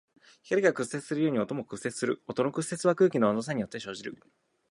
[0.41, 2.23] 光が屈折するように音も屈折する。
[2.25, 4.17] 音の屈折は空気の温度差によって生じる。